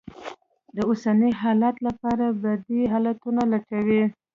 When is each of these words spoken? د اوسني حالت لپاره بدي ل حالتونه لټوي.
د 0.75 0.77
اوسني 0.89 1.31
حالت 1.41 1.75
لپاره 1.87 2.25
بدي 2.41 2.81
ل 2.85 2.89
حالتونه 2.93 3.41
لټوي. 3.51 4.03